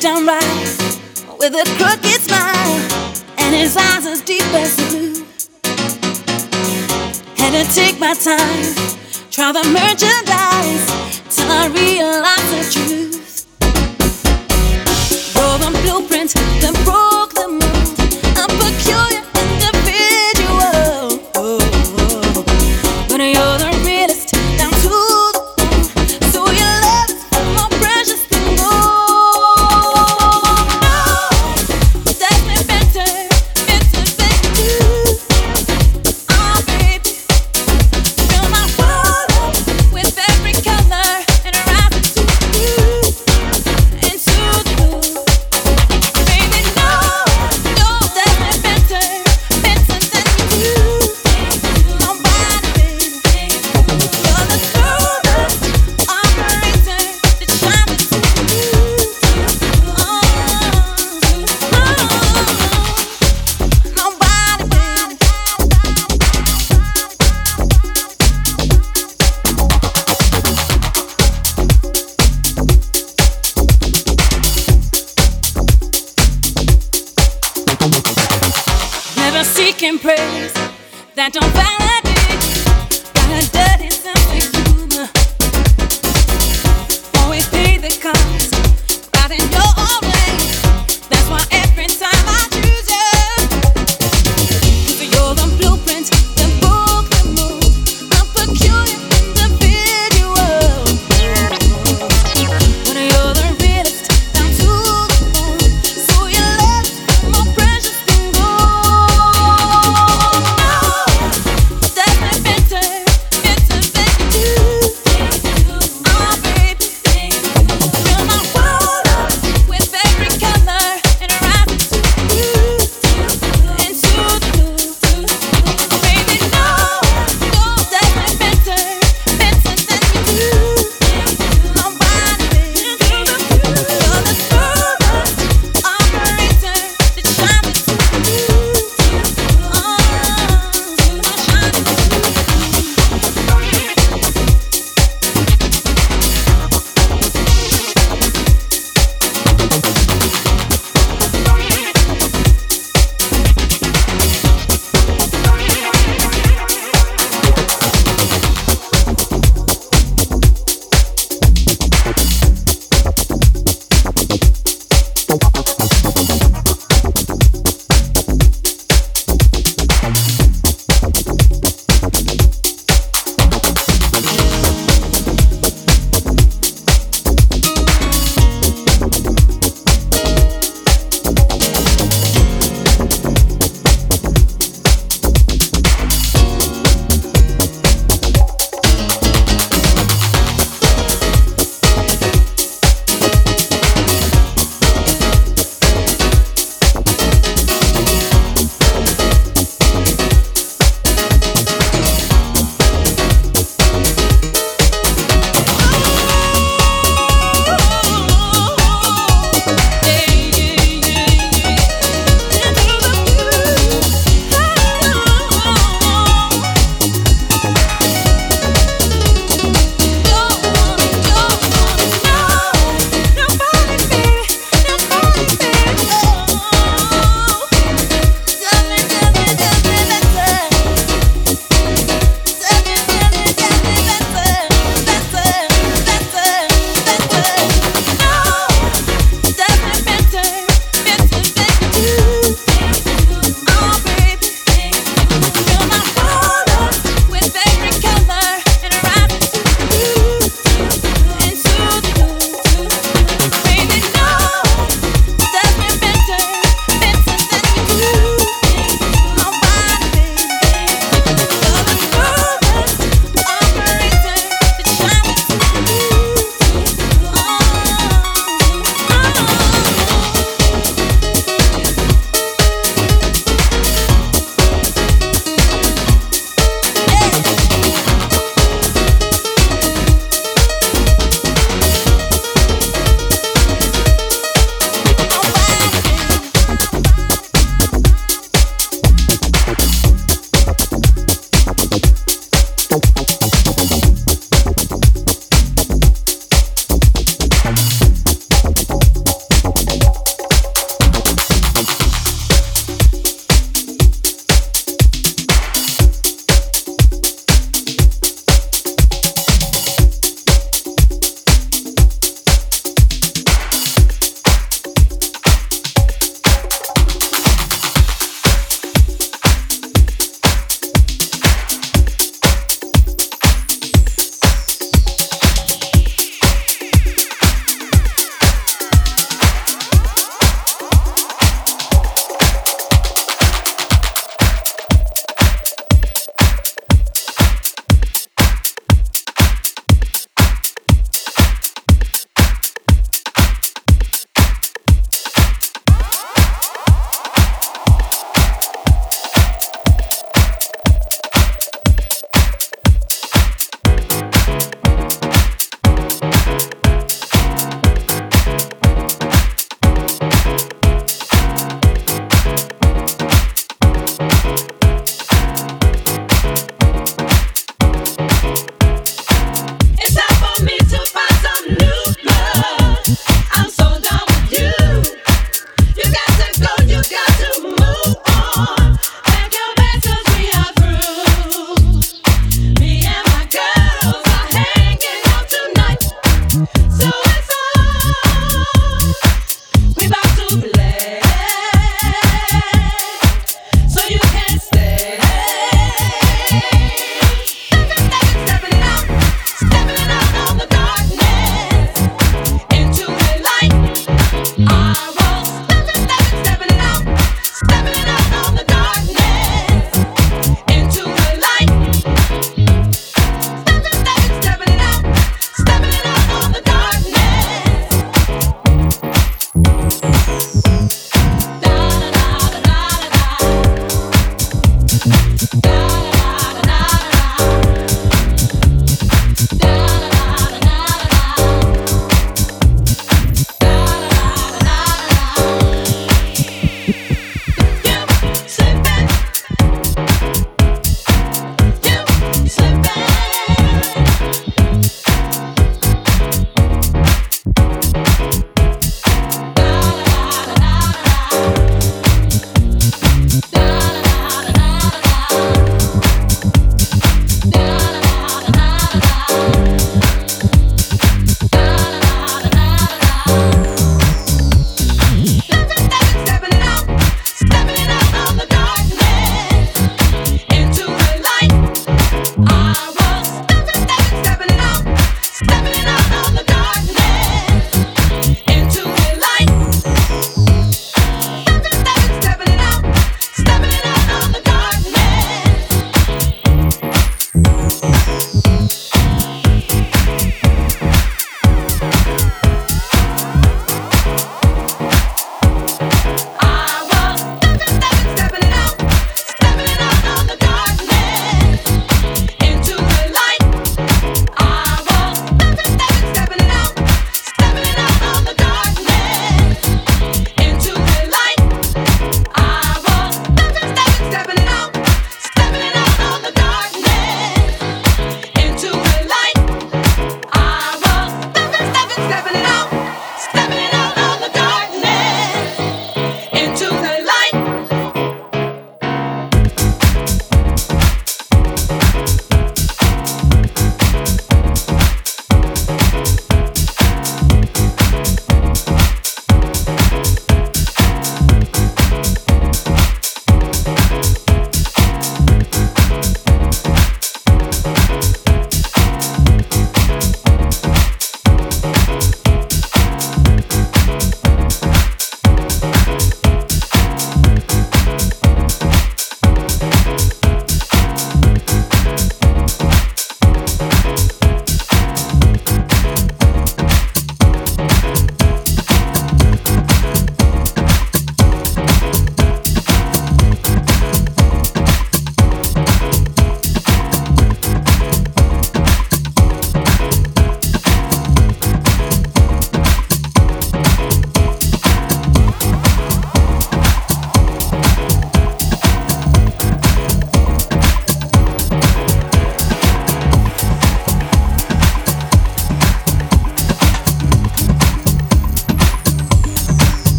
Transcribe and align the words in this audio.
Down 0.00 0.26
right 0.26 0.76
with 1.38 1.54
a 1.54 1.64
crooked 1.78 2.20
smile 2.20 2.80
and 3.38 3.54
his 3.54 3.76
eyes 3.76 4.04
as 4.06 4.20
deep 4.20 4.42
as 4.52 4.76
the 4.76 4.84
blue. 4.90 5.24
Had 7.36 7.52
to 7.52 7.64
take 7.74 7.98
my 7.98 8.12
time, 8.14 8.74
try 9.30 9.52
the 9.52 9.64
merchandise 9.72 10.86
till 11.34 11.50
I 11.50 11.68
realized 11.68 12.50
the 12.52 12.62
truth. 12.74 13.46
Roll 15.34 15.58
the 15.58 15.70
blueprint, 15.82 16.32
the 16.60 16.72
bro- 16.84 17.05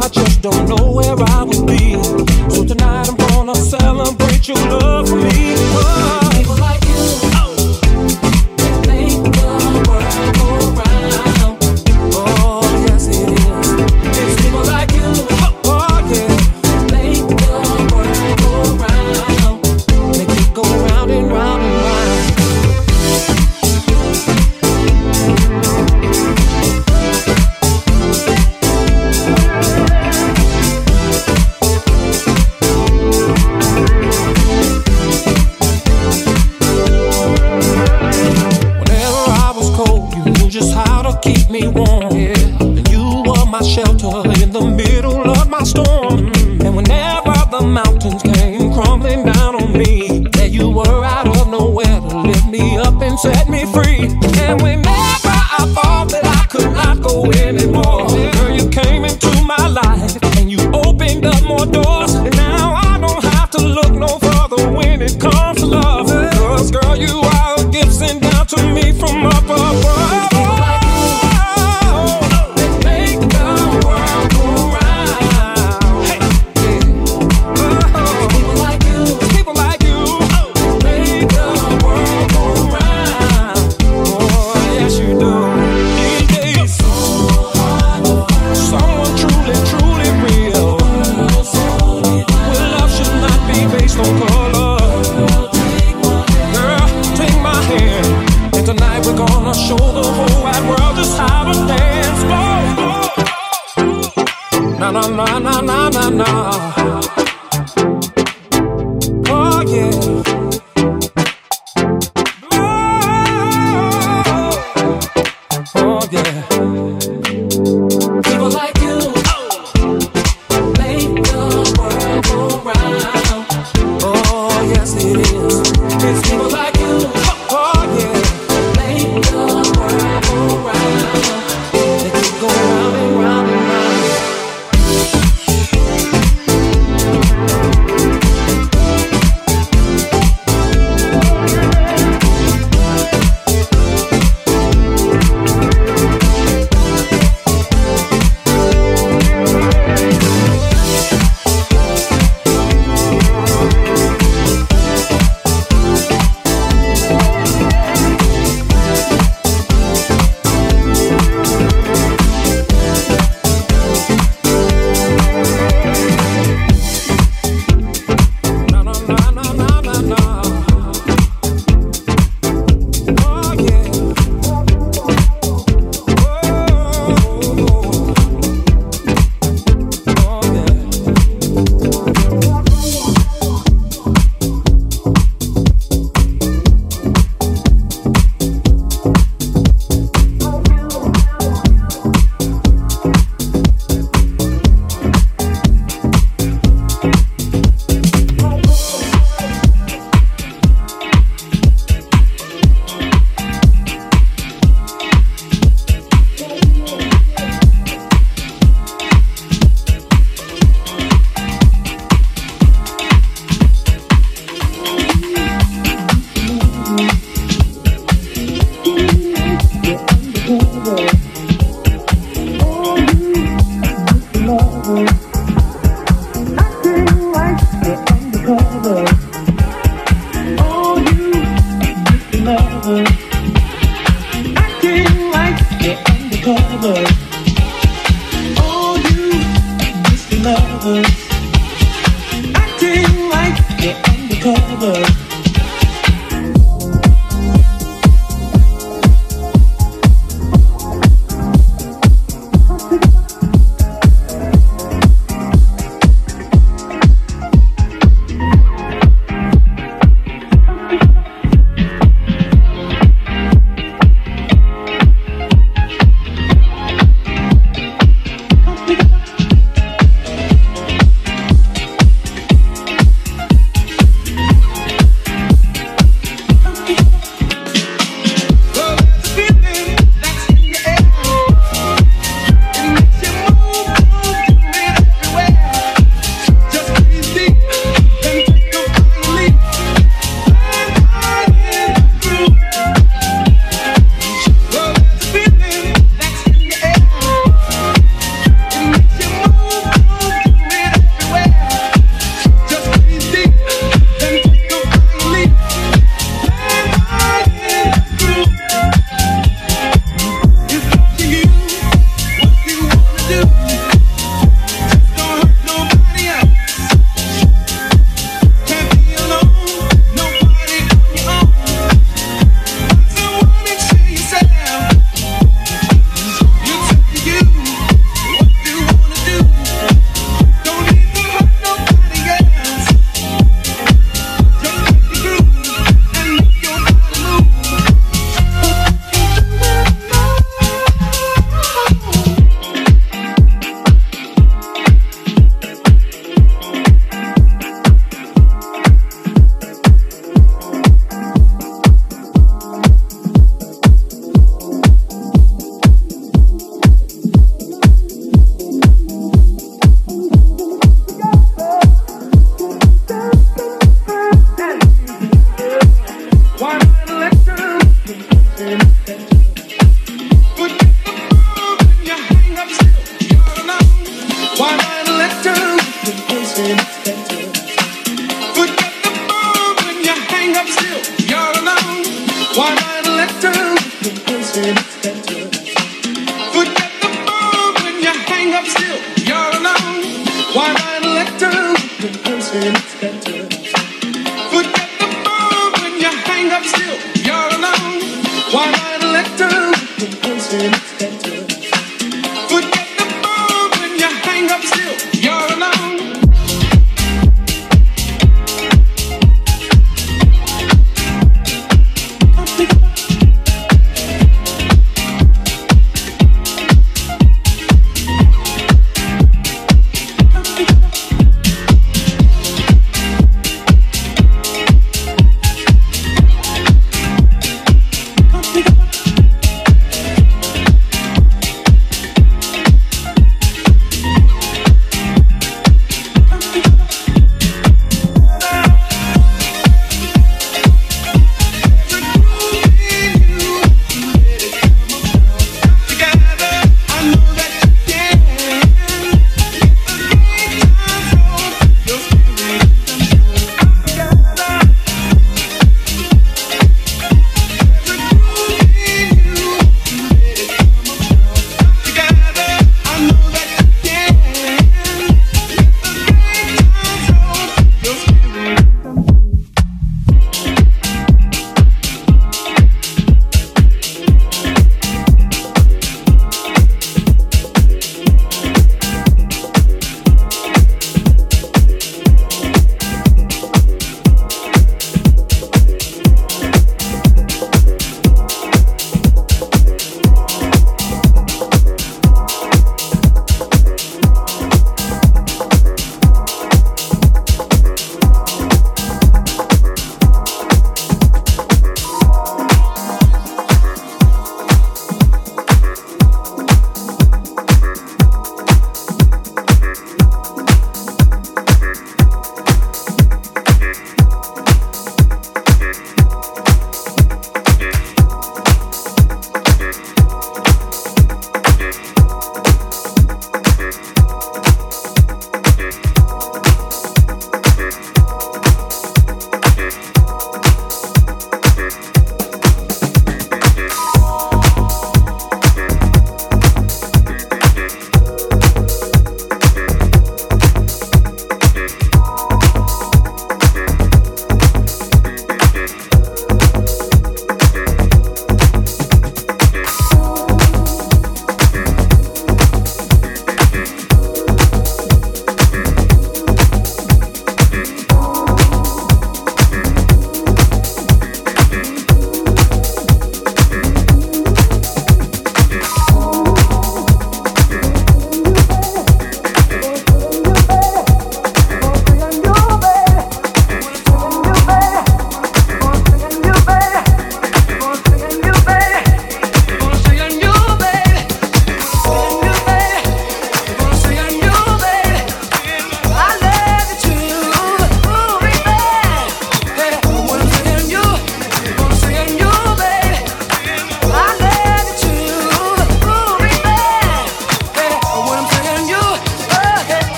I 0.00 0.08
just 0.10 0.42
don't 0.42 0.68
know 0.68 0.87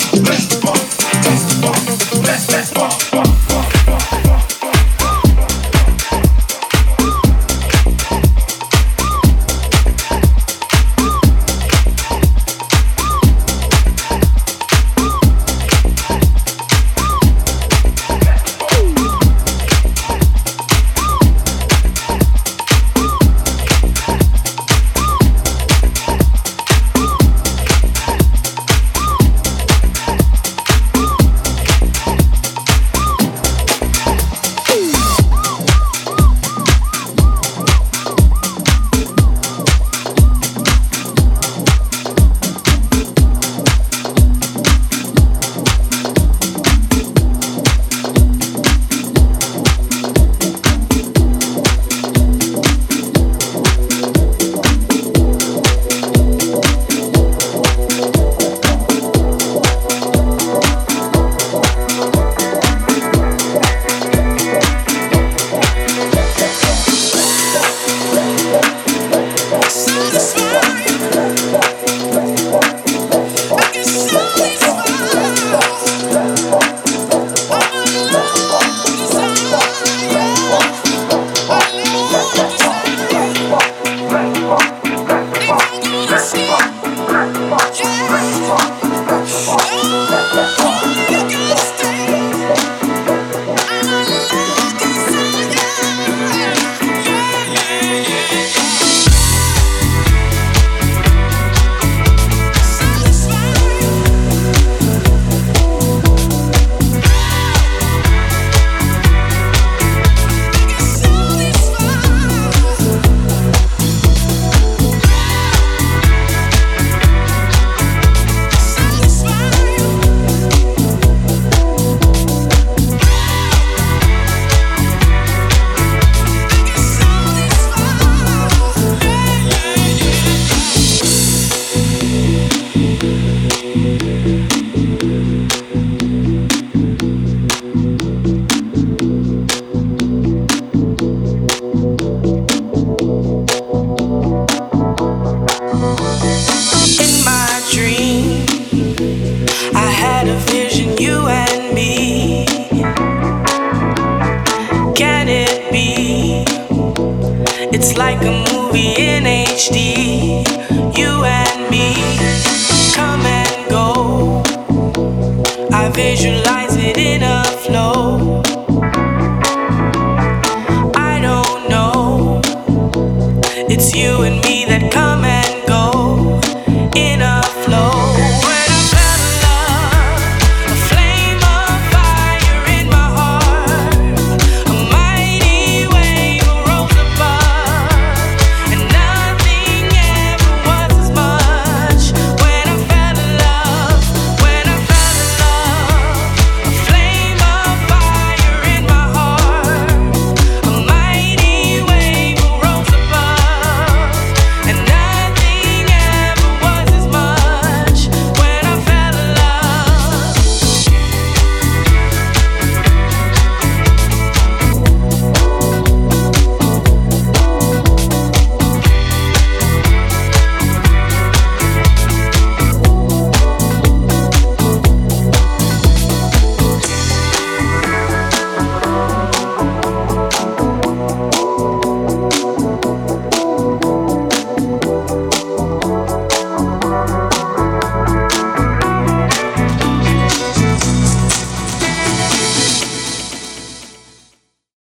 Let's 0.00 0.58
party. 0.60 0.89